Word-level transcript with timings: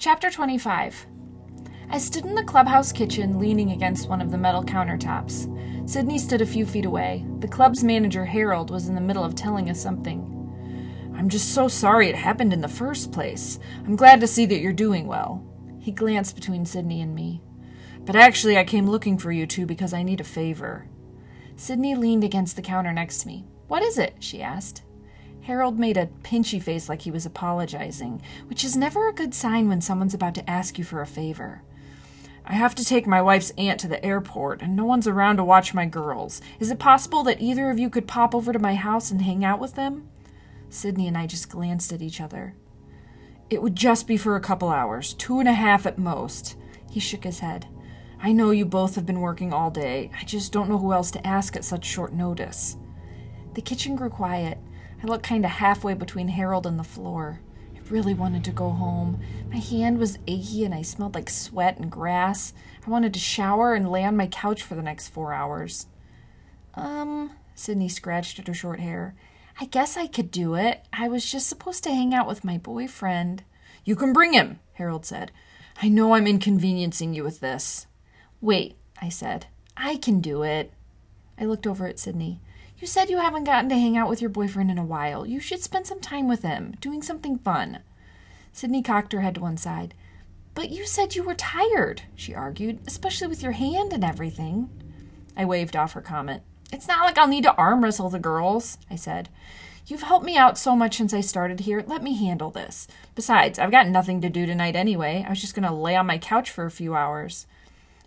Chapter 0.00 0.30
25 0.30 1.06
I 1.90 1.98
stood 1.98 2.24
in 2.24 2.36
the 2.36 2.44
clubhouse 2.44 2.92
kitchen, 2.92 3.40
leaning 3.40 3.72
against 3.72 4.08
one 4.08 4.20
of 4.20 4.30
the 4.30 4.38
metal 4.38 4.62
countertops. 4.62 5.90
Sydney 5.90 6.20
stood 6.20 6.40
a 6.40 6.46
few 6.46 6.64
feet 6.66 6.84
away. 6.84 7.26
The 7.40 7.48
club's 7.48 7.82
manager, 7.82 8.24
Harold, 8.24 8.70
was 8.70 8.86
in 8.86 8.94
the 8.94 9.00
middle 9.00 9.24
of 9.24 9.34
telling 9.34 9.68
us 9.68 9.82
something. 9.82 11.12
I'm 11.16 11.28
just 11.28 11.52
so 11.52 11.66
sorry 11.66 12.08
it 12.08 12.14
happened 12.14 12.52
in 12.52 12.60
the 12.60 12.68
first 12.68 13.10
place. 13.10 13.58
I'm 13.84 13.96
glad 13.96 14.20
to 14.20 14.28
see 14.28 14.46
that 14.46 14.60
you're 14.60 14.72
doing 14.72 15.08
well. 15.08 15.44
He 15.80 15.90
glanced 15.90 16.36
between 16.36 16.64
Sydney 16.64 17.00
and 17.00 17.12
me. 17.12 17.42
But 18.02 18.14
actually, 18.14 18.56
I 18.56 18.62
came 18.62 18.86
looking 18.86 19.18
for 19.18 19.32
you 19.32 19.48
two 19.48 19.66
because 19.66 19.92
I 19.92 20.04
need 20.04 20.20
a 20.20 20.24
favor. 20.24 20.86
Sydney 21.56 21.96
leaned 21.96 22.22
against 22.22 22.54
the 22.54 22.62
counter 22.62 22.92
next 22.92 23.22
to 23.22 23.26
me. 23.26 23.46
What 23.66 23.82
is 23.82 23.98
it? 23.98 24.14
she 24.20 24.42
asked. 24.42 24.84
Harold 25.48 25.78
made 25.78 25.96
a 25.96 26.10
pinchy 26.24 26.62
face 26.62 26.90
like 26.90 27.00
he 27.00 27.10
was 27.10 27.24
apologizing, 27.24 28.20
which 28.48 28.62
is 28.62 28.76
never 28.76 29.08
a 29.08 29.14
good 29.14 29.32
sign 29.32 29.66
when 29.66 29.80
someone's 29.80 30.12
about 30.12 30.34
to 30.34 30.48
ask 30.48 30.76
you 30.76 30.84
for 30.84 31.00
a 31.00 31.06
favor. 31.06 31.62
I 32.44 32.52
have 32.52 32.74
to 32.74 32.84
take 32.84 33.06
my 33.06 33.22
wife's 33.22 33.50
aunt 33.56 33.80
to 33.80 33.88
the 33.88 34.04
airport, 34.04 34.60
and 34.60 34.76
no 34.76 34.84
one's 34.84 35.06
around 35.06 35.38
to 35.38 35.44
watch 35.44 35.72
my 35.72 35.86
girls. 35.86 36.42
Is 36.60 36.70
it 36.70 36.78
possible 36.78 37.22
that 37.22 37.40
either 37.40 37.70
of 37.70 37.78
you 37.78 37.88
could 37.88 38.06
pop 38.06 38.34
over 38.34 38.52
to 38.52 38.58
my 38.58 38.74
house 38.74 39.10
and 39.10 39.22
hang 39.22 39.42
out 39.42 39.58
with 39.58 39.74
them? 39.74 40.10
Sydney 40.68 41.08
and 41.08 41.16
I 41.16 41.26
just 41.26 41.48
glanced 41.48 41.94
at 41.94 42.02
each 42.02 42.20
other. 42.20 42.54
It 43.48 43.62
would 43.62 43.74
just 43.74 44.06
be 44.06 44.18
for 44.18 44.36
a 44.36 44.40
couple 44.40 44.68
hours, 44.68 45.14
two 45.14 45.40
and 45.40 45.48
a 45.48 45.54
half 45.54 45.86
at 45.86 45.96
most. 45.96 46.56
He 46.90 47.00
shook 47.00 47.24
his 47.24 47.38
head. 47.38 47.66
I 48.22 48.32
know 48.32 48.50
you 48.50 48.66
both 48.66 48.96
have 48.96 49.06
been 49.06 49.22
working 49.22 49.54
all 49.54 49.70
day. 49.70 50.10
I 50.20 50.24
just 50.24 50.52
don't 50.52 50.68
know 50.68 50.76
who 50.76 50.92
else 50.92 51.10
to 51.12 51.26
ask 51.26 51.56
at 51.56 51.64
such 51.64 51.86
short 51.86 52.12
notice. 52.12 52.76
The 53.54 53.62
kitchen 53.62 53.96
grew 53.96 54.10
quiet. 54.10 54.58
I 55.02 55.06
looked 55.06 55.24
kind 55.24 55.44
of 55.44 55.52
halfway 55.52 55.94
between 55.94 56.28
Harold 56.28 56.66
and 56.66 56.78
the 56.78 56.84
floor 56.84 57.40
I 57.88 57.90
really 57.90 58.14
wanted 58.14 58.44
to 58.44 58.50
go 58.50 58.70
home. 58.70 59.20
My 59.50 59.58
hand 59.58 59.98
was 59.98 60.18
achy 60.26 60.64
and 60.64 60.74
I 60.74 60.82
smelled 60.82 61.14
like 61.14 61.30
sweat 61.30 61.78
and 61.78 61.90
grass. 61.90 62.52
I 62.86 62.90
wanted 62.90 63.14
to 63.14 63.20
shower 63.20 63.74
and 63.74 63.90
lay 63.90 64.04
on 64.04 64.16
my 64.16 64.26
couch 64.26 64.62
for 64.62 64.74
the 64.74 64.82
next 64.82 65.08
four 65.08 65.32
hours. 65.32 65.86
Um, 66.74 67.32
Sydney 67.54 67.88
scratched 67.88 68.38
at 68.38 68.46
her 68.46 68.54
short 68.54 68.80
hair. 68.80 69.14
I 69.60 69.64
guess 69.64 69.96
I 69.96 70.06
could 70.06 70.30
do 70.30 70.54
it. 70.54 70.84
I 70.92 71.08
was 71.08 71.30
just 71.30 71.48
supposed 71.48 71.82
to 71.84 71.90
hang 71.90 72.12
out 72.12 72.28
with 72.28 72.44
my 72.44 72.58
boyfriend. 72.58 73.42
You 73.84 73.96
can 73.96 74.12
bring 74.12 74.34
him, 74.34 74.60
Harold 74.74 75.06
said. 75.06 75.32
I 75.80 75.88
know 75.88 76.14
I'm 76.14 76.26
inconveniencing 76.26 77.14
you 77.14 77.24
with 77.24 77.40
this. 77.40 77.86
Wait, 78.40 78.76
I 79.00 79.08
said. 79.08 79.46
I 79.76 79.96
can 79.96 80.20
do 80.20 80.42
it. 80.42 80.72
I 81.38 81.44
looked 81.44 81.66
over 81.66 81.86
at 81.86 81.98
Sydney. 81.98 82.40
You 82.80 82.86
said 82.86 83.10
you 83.10 83.18
haven't 83.18 83.44
gotten 83.44 83.68
to 83.70 83.74
hang 83.74 83.96
out 83.96 84.08
with 84.08 84.20
your 84.20 84.30
boyfriend 84.30 84.70
in 84.70 84.78
a 84.78 84.84
while. 84.84 85.26
You 85.26 85.40
should 85.40 85.62
spend 85.62 85.86
some 85.86 86.00
time 86.00 86.28
with 86.28 86.42
him, 86.42 86.76
doing 86.80 87.02
something 87.02 87.38
fun. 87.38 87.80
Sydney 88.52 88.82
cocked 88.82 89.12
her 89.12 89.20
head 89.20 89.34
to 89.34 89.40
one 89.40 89.56
side. 89.56 89.94
But 90.54 90.70
you 90.70 90.86
said 90.86 91.16
you 91.16 91.24
were 91.24 91.34
tired, 91.34 92.02
she 92.14 92.34
argued, 92.34 92.80
especially 92.86 93.26
with 93.26 93.42
your 93.42 93.52
hand 93.52 93.92
and 93.92 94.04
everything. 94.04 94.70
I 95.36 95.44
waved 95.44 95.76
off 95.76 95.92
her 95.92 96.00
comment. 96.00 96.42
It's 96.72 96.86
not 96.86 97.04
like 97.04 97.18
I'll 97.18 97.28
need 97.28 97.44
to 97.44 97.54
arm 97.54 97.82
wrestle 97.82 98.10
the 98.10 98.18
girls, 98.18 98.78
I 98.90 98.96
said. 98.96 99.28
You've 99.86 100.02
helped 100.02 100.26
me 100.26 100.36
out 100.36 100.58
so 100.58 100.76
much 100.76 100.98
since 100.98 101.14
I 101.14 101.20
started 101.20 101.60
here. 101.60 101.82
Let 101.86 102.02
me 102.02 102.14
handle 102.14 102.50
this. 102.50 102.86
Besides, 103.14 103.58
I've 103.58 103.70
got 103.70 103.88
nothing 103.88 104.20
to 104.20 104.28
do 104.28 104.46
tonight 104.46 104.76
anyway. 104.76 105.24
I 105.26 105.30
was 105.30 105.40
just 105.40 105.54
going 105.54 105.66
to 105.66 105.72
lay 105.72 105.96
on 105.96 106.06
my 106.06 106.18
couch 106.18 106.50
for 106.50 106.64
a 106.66 106.70
few 106.70 106.94
hours. 106.94 107.46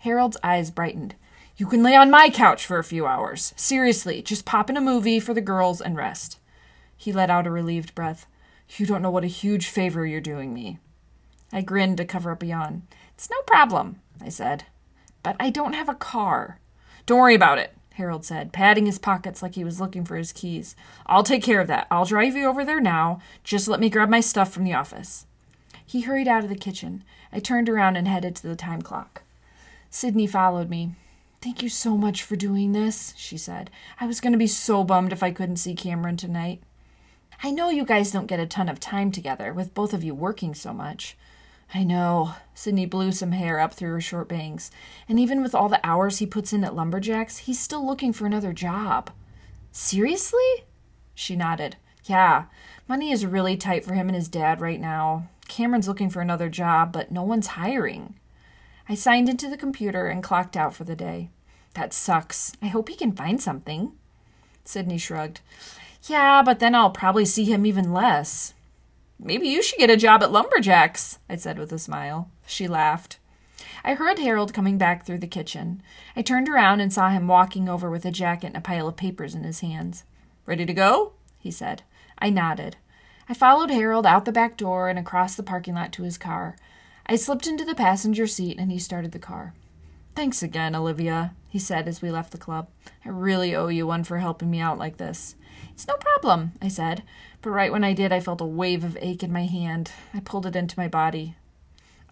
Harold's 0.00 0.36
eyes 0.42 0.70
brightened. 0.70 1.14
You 1.58 1.66
can 1.66 1.82
lay 1.82 1.96
on 1.96 2.08
my 2.08 2.30
couch 2.30 2.64
for 2.64 2.78
a 2.78 2.84
few 2.84 3.04
hours. 3.04 3.52
Seriously, 3.56 4.22
just 4.22 4.44
pop 4.44 4.70
in 4.70 4.76
a 4.76 4.80
movie 4.80 5.18
for 5.18 5.34
the 5.34 5.40
girls 5.40 5.80
and 5.80 5.96
rest. 5.96 6.38
He 6.96 7.12
let 7.12 7.30
out 7.30 7.48
a 7.48 7.50
relieved 7.50 7.96
breath. 7.96 8.26
You 8.76 8.86
don't 8.86 9.02
know 9.02 9.10
what 9.10 9.24
a 9.24 9.26
huge 9.26 9.66
favor 9.66 10.06
you're 10.06 10.20
doing 10.20 10.54
me. 10.54 10.78
I 11.52 11.62
grinned 11.62 11.96
to 11.96 12.04
cover 12.04 12.30
up 12.30 12.44
a 12.44 12.46
yawn. 12.46 12.84
It's 13.14 13.28
no 13.28 13.42
problem, 13.42 14.00
I 14.20 14.28
said. 14.28 14.66
But 15.24 15.34
I 15.40 15.50
don't 15.50 15.72
have 15.72 15.88
a 15.88 15.96
car. 15.96 16.60
Don't 17.06 17.18
worry 17.18 17.34
about 17.34 17.58
it, 17.58 17.74
Harold 17.94 18.24
said, 18.24 18.52
patting 18.52 18.86
his 18.86 19.00
pockets 19.00 19.42
like 19.42 19.56
he 19.56 19.64
was 19.64 19.80
looking 19.80 20.04
for 20.04 20.14
his 20.14 20.30
keys. 20.30 20.76
I'll 21.06 21.24
take 21.24 21.42
care 21.42 21.60
of 21.60 21.66
that. 21.66 21.88
I'll 21.90 22.04
drive 22.04 22.36
you 22.36 22.46
over 22.46 22.64
there 22.64 22.80
now. 22.80 23.20
Just 23.42 23.66
let 23.66 23.80
me 23.80 23.90
grab 23.90 24.08
my 24.08 24.20
stuff 24.20 24.52
from 24.52 24.62
the 24.62 24.74
office. 24.74 25.26
He 25.84 26.02
hurried 26.02 26.28
out 26.28 26.44
of 26.44 26.50
the 26.50 26.54
kitchen. 26.54 27.02
I 27.32 27.40
turned 27.40 27.68
around 27.68 27.96
and 27.96 28.06
headed 28.06 28.36
to 28.36 28.46
the 28.46 28.54
time 28.54 28.80
clock. 28.80 29.22
Sydney 29.90 30.28
followed 30.28 30.70
me. 30.70 30.94
Thank 31.40 31.62
you 31.62 31.68
so 31.68 31.96
much 31.96 32.24
for 32.24 32.34
doing 32.34 32.72
this, 32.72 33.14
she 33.16 33.38
said. 33.38 33.70
I 34.00 34.06
was 34.06 34.20
going 34.20 34.32
to 34.32 34.38
be 34.38 34.48
so 34.48 34.82
bummed 34.82 35.12
if 35.12 35.22
I 35.22 35.30
couldn't 35.30 35.56
see 35.56 35.74
Cameron 35.74 36.16
tonight. 36.16 36.62
I 37.44 37.52
know 37.52 37.70
you 37.70 37.84
guys 37.84 38.10
don't 38.10 38.26
get 38.26 38.40
a 38.40 38.46
ton 38.46 38.68
of 38.68 38.80
time 38.80 39.12
together, 39.12 39.52
with 39.52 39.72
both 39.72 39.94
of 39.94 40.02
you 40.02 40.14
working 40.14 40.52
so 40.52 40.72
much. 40.72 41.16
I 41.72 41.84
know. 41.84 42.34
Sydney 42.54 42.86
blew 42.86 43.12
some 43.12 43.32
hair 43.32 43.60
up 43.60 43.74
through 43.74 43.92
her 43.92 44.00
short 44.00 44.28
bangs. 44.28 44.72
And 45.08 45.20
even 45.20 45.40
with 45.40 45.54
all 45.54 45.68
the 45.68 45.84
hours 45.86 46.18
he 46.18 46.26
puts 46.26 46.52
in 46.52 46.64
at 46.64 46.74
Lumberjacks, 46.74 47.38
he's 47.38 47.60
still 47.60 47.86
looking 47.86 48.12
for 48.12 48.26
another 48.26 48.52
job. 48.52 49.10
Seriously? 49.70 50.64
She 51.14 51.36
nodded. 51.36 51.76
Yeah. 52.06 52.46
Money 52.88 53.12
is 53.12 53.24
really 53.24 53.56
tight 53.56 53.84
for 53.84 53.94
him 53.94 54.08
and 54.08 54.16
his 54.16 54.28
dad 54.28 54.60
right 54.60 54.80
now. 54.80 55.28
Cameron's 55.46 55.86
looking 55.86 56.10
for 56.10 56.20
another 56.20 56.48
job, 56.48 56.92
but 56.92 57.12
no 57.12 57.22
one's 57.22 57.48
hiring. 57.48 58.14
I 58.88 58.94
signed 58.94 59.28
into 59.28 59.48
the 59.48 59.56
computer 59.56 60.06
and 60.06 60.22
clocked 60.22 60.56
out 60.56 60.74
for 60.74 60.84
the 60.84 60.96
day. 60.96 61.30
That 61.74 61.92
sucks. 61.92 62.52
I 62.62 62.66
hope 62.66 62.88
he 62.88 62.96
can 62.96 63.12
find 63.12 63.40
something. 63.40 63.92
Sydney 64.64 64.98
shrugged. 64.98 65.40
Yeah, 66.04 66.42
but 66.42 66.58
then 66.58 66.74
I'll 66.74 66.90
probably 66.90 67.24
see 67.24 67.44
him 67.44 67.66
even 67.66 67.92
less. 67.92 68.54
Maybe 69.18 69.48
you 69.48 69.62
should 69.62 69.78
get 69.78 69.90
a 69.90 69.96
job 69.96 70.22
at 70.22 70.32
Lumberjacks, 70.32 71.18
I 71.28 71.36
said 71.36 71.58
with 71.58 71.72
a 71.72 71.78
smile. 71.78 72.30
She 72.46 72.68
laughed. 72.68 73.18
I 73.84 73.94
heard 73.94 74.18
Harold 74.18 74.54
coming 74.54 74.78
back 74.78 75.04
through 75.04 75.18
the 75.18 75.26
kitchen. 75.26 75.82
I 76.16 76.22
turned 76.22 76.48
around 76.48 76.80
and 76.80 76.92
saw 76.92 77.10
him 77.10 77.28
walking 77.28 77.68
over 77.68 77.90
with 77.90 78.04
a 78.04 78.10
jacket 78.10 78.48
and 78.48 78.56
a 78.56 78.60
pile 78.60 78.88
of 78.88 78.96
papers 78.96 79.34
in 79.34 79.44
his 79.44 79.60
hands. 79.60 80.04
Ready 80.46 80.64
to 80.64 80.72
go? 80.72 81.12
he 81.38 81.50
said. 81.50 81.82
I 82.18 82.30
nodded. 82.30 82.76
I 83.28 83.34
followed 83.34 83.70
Harold 83.70 84.06
out 84.06 84.24
the 84.24 84.32
back 84.32 84.56
door 84.56 84.88
and 84.88 84.98
across 84.98 85.34
the 85.34 85.42
parking 85.42 85.74
lot 85.74 85.92
to 85.92 86.04
his 86.04 86.16
car. 86.16 86.56
I 87.10 87.16
slipped 87.16 87.46
into 87.46 87.64
the 87.64 87.74
passenger 87.74 88.26
seat 88.26 88.58
and 88.58 88.70
he 88.70 88.78
started 88.78 89.12
the 89.12 89.18
car. 89.18 89.54
Thanks 90.14 90.42
again, 90.42 90.74
Olivia, 90.74 91.34
he 91.48 91.58
said 91.58 91.88
as 91.88 92.02
we 92.02 92.10
left 92.10 92.32
the 92.32 92.38
club. 92.38 92.68
I 93.02 93.08
really 93.08 93.54
owe 93.54 93.68
you 93.68 93.86
one 93.86 94.04
for 94.04 94.18
helping 94.18 94.50
me 94.50 94.60
out 94.60 94.76
like 94.78 94.98
this. 94.98 95.34
It's 95.70 95.86
no 95.86 95.94
problem, 95.94 96.52
I 96.60 96.68
said, 96.68 97.02
but 97.40 97.48
right 97.48 97.72
when 97.72 97.82
I 97.82 97.94
did, 97.94 98.12
I 98.12 98.20
felt 98.20 98.42
a 98.42 98.44
wave 98.44 98.84
of 98.84 98.98
ache 99.00 99.22
in 99.22 99.32
my 99.32 99.46
hand. 99.46 99.90
I 100.12 100.20
pulled 100.20 100.44
it 100.44 100.54
into 100.54 100.78
my 100.78 100.86
body. 100.86 101.34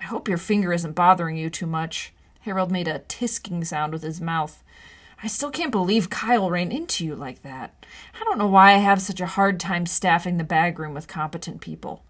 I 0.01 0.05
hope 0.05 0.29
your 0.29 0.39
finger 0.39 0.73
isn't 0.73 0.95
bothering 0.95 1.37
you 1.37 1.51
too 1.51 1.67
much. 1.67 2.15
Harold 2.41 2.73
made 2.73 2.89
a 2.89 3.01
tisking 3.01 3.65
sound 3.65 3.93
with 3.93 4.03
his 4.03 4.23
mouth. 4.23 4.65
I 5.23 5.27
still 5.27 5.51
can't 5.51 5.73
believe 5.73 6.09
Kyle 6.09 6.49
ran 6.49 6.73
into 6.73 7.05
you 7.05 7.15
like 7.15 7.43
that. 7.43 7.85
I 8.19 8.25
don't 8.25 8.39
know 8.39 8.47
why 8.47 8.73
I 8.73 8.79
have 8.79 9.03
such 9.03 9.21
a 9.21 9.27
hard 9.27 9.61
time 9.61 9.85
staffing 9.85 10.39
the 10.39 10.45
bag 10.45 10.79
room 10.79 10.95
with 10.95 11.07
competent 11.07 11.61
people. 11.61 12.03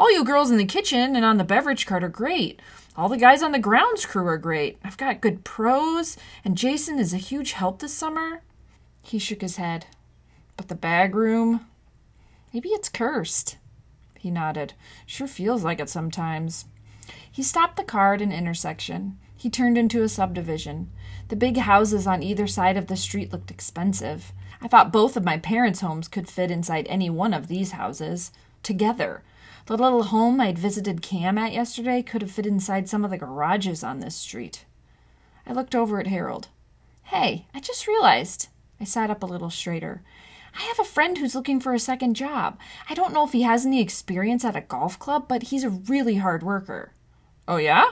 All 0.00 0.10
you 0.10 0.24
girls 0.24 0.50
in 0.50 0.56
the 0.56 0.64
kitchen 0.64 1.14
and 1.14 1.26
on 1.26 1.36
the 1.36 1.44
beverage 1.44 1.84
cart 1.84 2.02
are 2.02 2.08
great. 2.08 2.62
All 2.96 3.10
the 3.10 3.18
guys 3.18 3.42
on 3.42 3.52
the 3.52 3.58
grounds 3.58 4.06
crew 4.06 4.26
are 4.26 4.38
great. 4.38 4.78
I've 4.82 4.96
got 4.96 5.20
good 5.20 5.44
pros, 5.44 6.16
and 6.42 6.56
Jason 6.56 6.98
is 6.98 7.12
a 7.12 7.18
huge 7.18 7.52
help 7.52 7.80
this 7.80 7.92
summer. 7.92 8.40
He 9.02 9.18
shook 9.18 9.42
his 9.42 9.56
head. 9.56 9.84
But 10.56 10.68
the 10.68 10.74
bag 10.74 11.14
room? 11.14 11.66
Maybe 12.50 12.70
it's 12.70 12.88
cursed. 12.88 13.58
He 14.18 14.30
nodded. 14.30 14.72
Sure 15.04 15.26
feels 15.26 15.64
like 15.64 15.80
it 15.80 15.90
sometimes. 15.90 16.64
He 17.30 17.42
stopped 17.42 17.76
the 17.76 17.84
car 17.84 18.14
at 18.14 18.22
an 18.22 18.32
intersection. 18.32 19.18
He 19.36 19.50
turned 19.50 19.76
into 19.76 20.02
a 20.02 20.08
subdivision. 20.08 20.90
The 21.28 21.36
big 21.36 21.58
houses 21.58 22.06
on 22.06 22.22
either 22.22 22.46
side 22.46 22.78
of 22.78 22.86
the 22.86 22.96
street 22.96 23.34
looked 23.34 23.50
expensive. 23.50 24.32
I 24.62 24.68
thought 24.68 24.92
both 24.92 25.18
of 25.18 25.24
my 25.26 25.36
parents' 25.36 25.82
homes 25.82 26.08
could 26.08 26.26
fit 26.26 26.50
inside 26.50 26.86
any 26.88 27.10
one 27.10 27.34
of 27.34 27.48
these 27.48 27.72
houses. 27.72 28.32
Together. 28.62 29.22
The 29.66 29.76
little 29.76 30.04
home 30.04 30.40
I'd 30.40 30.58
visited 30.58 31.02
Cam 31.02 31.38
at 31.38 31.52
yesterday 31.52 32.02
could 32.02 32.22
have 32.22 32.30
fit 32.30 32.46
inside 32.46 32.88
some 32.88 33.04
of 33.04 33.10
the 33.10 33.18
garages 33.18 33.84
on 33.84 34.00
this 34.00 34.16
street. 34.16 34.64
I 35.46 35.52
looked 35.52 35.74
over 35.74 36.00
at 36.00 36.06
Harold. 36.06 36.48
Hey, 37.04 37.46
I 37.54 37.60
just 37.60 37.86
realized. 37.86 38.48
I 38.80 38.84
sat 38.84 39.10
up 39.10 39.22
a 39.22 39.26
little 39.26 39.50
straighter. 39.50 40.02
I 40.58 40.62
have 40.62 40.78
a 40.78 40.84
friend 40.84 41.18
who's 41.18 41.34
looking 41.34 41.60
for 41.60 41.74
a 41.74 41.78
second 41.78 42.14
job. 42.14 42.58
I 42.88 42.94
don't 42.94 43.12
know 43.12 43.24
if 43.24 43.32
he 43.32 43.42
has 43.42 43.64
any 43.64 43.80
experience 43.80 44.44
at 44.44 44.56
a 44.56 44.60
golf 44.60 44.98
club, 44.98 45.26
but 45.28 45.44
he's 45.44 45.64
a 45.64 45.70
really 45.70 46.16
hard 46.16 46.42
worker. 46.42 46.92
Oh, 47.46 47.56
yeah? 47.56 47.90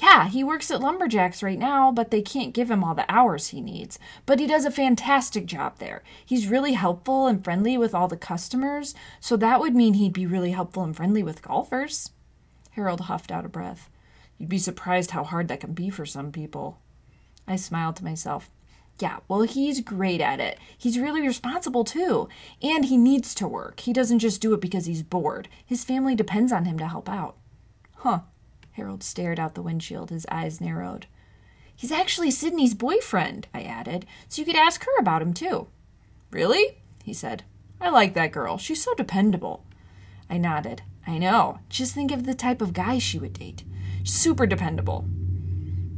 Yeah, 0.00 0.28
he 0.28 0.42
works 0.42 0.70
at 0.70 0.80
Lumberjacks 0.80 1.42
right 1.42 1.58
now, 1.58 1.92
but 1.92 2.10
they 2.10 2.22
can't 2.22 2.54
give 2.54 2.70
him 2.70 2.82
all 2.82 2.94
the 2.94 3.10
hours 3.10 3.48
he 3.48 3.60
needs. 3.60 3.98
But 4.24 4.40
he 4.40 4.46
does 4.46 4.64
a 4.64 4.70
fantastic 4.70 5.44
job 5.44 5.78
there. 5.78 6.02
He's 6.24 6.46
really 6.46 6.72
helpful 6.72 7.26
and 7.26 7.44
friendly 7.44 7.76
with 7.76 7.94
all 7.94 8.08
the 8.08 8.16
customers, 8.16 8.94
so 9.20 9.36
that 9.36 9.60
would 9.60 9.74
mean 9.74 9.94
he'd 9.94 10.14
be 10.14 10.26
really 10.26 10.52
helpful 10.52 10.82
and 10.82 10.96
friendly 10.96 11.22
with 11.22 11.42
golfers. 11.42 12.12
Harold 12.70 13.02
huffed 13.02 13.30
out 13.30 13.44
a 13.44 13.48
breath. 13.48 13.90
You'd 14.38 14.48
be 14.48 14.58
surprised 14.58 15.10
how 15.10 15.22
hard 15.22 15.48
that 15.48 15.60
can 15.60 15.74
be 15.74 15.90
for 15.90 16.06
some 16.06 16.32
people. 16.32 16.78
I 17.46 17.56
smiled 17.56 17.96
to 17.96 18.04
myself. 18.04 18.48
Yeah, 19.00 19.18
well, 19.28 19.42
he's 19.42 19.80
great 19.82 20.22
at 20.22 20.40
it. 20.40 20.58
He's 20.78 20.98
really 20.98 21.20
responsible, 21.20 21.84
too. 21.84 22.28
And 22.62 22.86
he 22.86 22.96
needs 22.96 23.34
to 23.34 23.48
work. 23.48 23.80
He 23.80 23.92
doesn't 23.92 24.20
just 24.20 24.40
do 24.40 24.54
it 24.54 24.60
because 24.60 24.86
he's 24.86 25.02
bored. 25.02 25.48
His 25.64 25.84
family 25.84 26.14
depends 26.14 26.52
on 26.52 26.64
him 26.64 26.78
to 26.78 26.88
help 26.88 27.08
out. 27.08 27.36
Huh, 27.96 28.20
Harold 28.72 29.02
stared 29.02 29.38
out 29.40 29.54
the 29.54 29.62
windshield, 29.62 30.10
his 30.10 30.26
eyes 30.30 30.60
narrowed. 30.60 31.06
He's 31.74 31.92
actually 31.92 32.30
Sydney's 32.30 32.74
boyfriend, 32.74 33.48
I 33.54 33.62
added, 33.62 34.06
so 34.28 34.40
you 34.40 34.46
could 34.46 34.56
ask 34.56 34.84
her 34.84 34.98
about 34.98 35.22
him 35.22 35.32
too. 35.32 35.68
Really? 36.30 36.78
he 37.02 37.14
said. 37.14 37.44
I 37.80 37.88
like 37.88 38.14
that 38.14 38.32
girl. 38.32 38.58
She's 38.58 38.82
so 38.82 38.94
dependable. 38.94 39.64
I 40.28 40.36
nodded. 40.36 40.82
I 41.06 41.18
know. 41.18 41.60
Just 41.68 41.94
think 41.94 42.12
of 42.12 42.24
the 42.24 42.34
type 42.34 42.60
of 42.60 42.72
guy 42.72 42.98
she 42.98 43.18
would 43.18 43.32
date. 43.32 43.64
Super 44.04 44.46
dependable. 44.46 45.06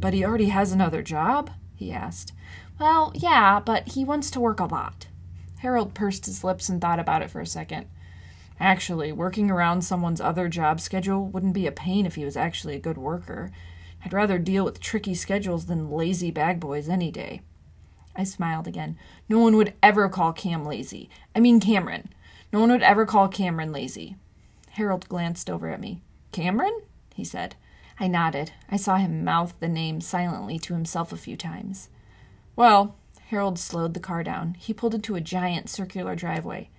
But 0.01 0.15
he 0.15 0.25
already 0.25 0.49
has 0.49 0.73
another 0.73 1.03
job? 1.03 1.51
he 1.75 1.93
asked. 1.93 2.33
Well, 2.79 3.13
yeah, 3.15 3.61
but 3.61 3.89
he 3.89 4.05
wants 4.05 4.31
to 4.33 4.41
work 4.41 4.61
a 4.61 4.65
lot. 4.65 5.07
Harold 5.59 5.95
pursed 5.95 6.27
his 6.27 6.43
lips 6.43 6.69
and 6.69 6.81
thought 6.81 6.99
about 6.99 7.23
it 7.23 7.31
for 7.31 7.41
a 7.41 7.47
second. 7.47 7.87
Actually, 8.63 9.11
working 9.11 9.51
around 9.51 9.83
someone's 9.83 10.21
other 10.21 10.49
job 10.49 10.81
schedule 10.81 11.27
wouldn't 11.27 11.53
be 11.53 11.67
a 11.67 11.73
pain 11.73 12.07
if 12.07 12.15
he 12.15 12.25
was 12.25 12.37
actually 12.37 12.77
a 12.77 12.81
good 12.81 12.97
worker. 12.97 13.51
I'd 14.05 14.13
rather 14.13 14.39
deal 14.39 14.65
with 14.65 14.79
tricky 14.79 15.15
schedules 15.15 15.67
than 15.67 15.91
lazy 15.91 16.31
bag 16.31 16.61
boys 16.61 16.89
any 16.89 17.11
day. 17.11 17.43
I 18.15 18.23
smiled 18.23 18.69
again. 18.69 18.97
No 19.29 19.41
one 19.41 19.57
would 19.57 19.75
ever 19.83 20.09
call 20.09 20.33
Cam 20.33 20.65
lazy. 20.65 21.11
I 21.35 21.41
mean, 21.41 21.59
Cameron. 21.59 22.11
No 22.53 22.61
one 22.61 22.71
would 22.71 22.85
ever 22.85 23.05
call 23.05 23.27
Cameron 23.27 23.73
lazy. 23.73 24.15
Harold 24.71 25.09
glanced 25.09 25.51
over 25.51 25.69
at 25.69 25.81
me. 25.81 26.01
Cameron? 26.31 26.83
he 27.17 27.25
said. 27.25 27.57
I 27.99 28.07
nodded. 28.07 28.53
I 28.71 28.77
saw 28.77 28.97
him 28.97 29.25
mouth 29.25 29.55
the 29.59 29.69
name 29.69 30.01
silently 30.01 30.61
to 30.61 30.75
himself 30.75 31.13
a 31.13 31.17
few 31.17 31.37
times. 31.37 31.89
Well, 32.55 32.95
Harold 33.31 33.59
slowed 33.59 33.95
the 33.95 33.99
car 33.99 34.23
down. 34.23 34.55
He 34.61 34.73
pulled 34.73 34.95
into 34.95 35.17
a 35.17 35.21
giant 35.21 35.69
circular 35.69 36.15
driveway. 36.15 36.71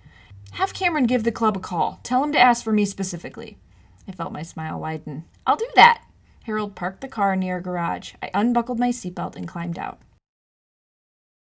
Have 0.54 0.72
Cameron 0.72 1.06
give 1.06 1.24
the 1.24 1.32
club 1.32 1.56
a 1.56 1.60
call. 1.60 1.98
Tell 2.04 2.22
him 2.22 2.30
to 2.30 2.38
ask 2.38 2.62
for 2.62 2.72
me 2.72 2.84
specifically. 2.84 3.58
I 4.06 4.12
felt 4.12 4.32
my 4.32 4.42
smile 4.42 4.78
widen. 4.78 5.24
I'll 5.44 5.56
do 5.56 5.66
that. 5.74 6.04
Harold 6.44 6.76
parked 6.76 7.00
the 7.00 7.08
car 7.08 7.34
near 7.34 7.56
a 7.56 7.60
garage. 7.60 8.14
I 8.22 8.30
unbuckled 8.32 8.78
my 8.78 8.90
seatbelt 8.90 9.34
and 9.34 9.48
climbed 9.48 9.80
out. 9.80 9.98